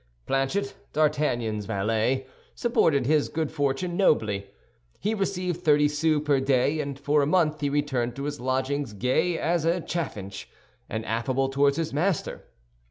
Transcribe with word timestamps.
Planchet, 0.25 0.73
D'Artagnan's 0.93 1.67
valet, 1.67 2.25
supported 2.55 3.05
his 3.05 3.29
good 3.29 3.51
fortune 3.51 3.95
nobly. 3.95 4.47
He 4.99 5.13
received 5.13 5.61
thirty 5.61 5.87
sous 5.87 6.23
per 6.25 6.39
day, 6.39 6.79
and 6.79 6.97
for 6.99 7.21
a 7.21 7.27
month 7.27 7.61
he 7.61 7.69
returned 7.69 8.15
to 8.15 8.23
his 8.23 8.39
lodgings 8.39 8.93
gay 8.93 9.37
as 9.37 9.63
a 9.63 9.79
chaffinch, 9.79 10.49
and 10.89 11.05
affable 11.05 11.49
toward 11.49 11.75
his 11.75 11.93
master. 11.93 12.45